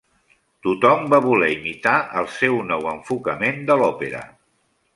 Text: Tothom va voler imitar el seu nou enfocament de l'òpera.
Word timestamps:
Tothom 0.67 1.03
va 1.13 1.19
voler 1.25 1.49
imitar 1.57 1.93
el 2.21 2.29
seu 2.37 2.57
nou 2.71 2.89
enfocament 2.93 3.61
de 3.69 3.77
l'òpera. 3.83 4.23